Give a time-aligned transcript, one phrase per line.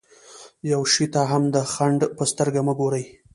[0.71, 3.05] يوه شي ته هم د خنډ په سترګه مه ګورئ.